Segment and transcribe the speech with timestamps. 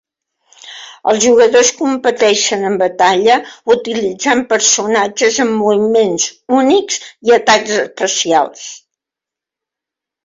[1.11, 3.35] Els jugadors competeixen en batalla
[3.75, 6.27] utilitzant personatges amb moviments
[6.63, 6.99] únics
[7.31, 8.67] i atacs especials.